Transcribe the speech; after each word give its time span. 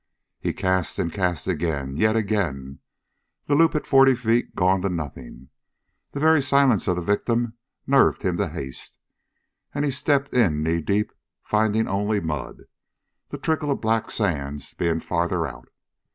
He 0.39 0.51
cast, 0.51 0.97
and 0.97 1.13
cast 1.13 1.45
again 1.47 1.95
yet 1.95 2.15
again, 2.15 2.79
the 3.45 3.53
loop 3.53 3.75
at 3.75 3.85
forty 3.85 4.15
feet 4.15 4.55
gone 4.55 4.81
to 4.81 4.89
nothing. 4.89 5.49
The 6.13 6.19
very 6.19 6.41
silence 6.41 6.87
of 6.87 6.95
the 6.95 7.03
victim 7.03 7.53
nerved 7.85 8.23
him 8.23 8.35
to 8.37 8.47
haste, 8.49 8.97
and 9.75 9.85
he 9.85 9.91
stepped 9.91 10.33
in 10.33 10.63
knee 10.63 10.81
deep, 10.81 11.11
finding 11.43 11.87
only 11.87 12.19
mud, 12.19 12.63
the 13.29 13.37
trickle 13.37 13.69
of 13.69 13.81
black 13.81 14.09
sands 14.09 14.73
being 14.73 15.01
farther 15.01 15.45
out. 15.45 15.69